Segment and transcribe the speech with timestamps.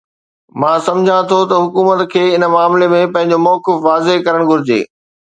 [0.59, 4.79] مان سمجهان ٿو ته حڪومت کي ان معاملي ۾ پنهنجو موقف واضح ڪرڻ گهرجي.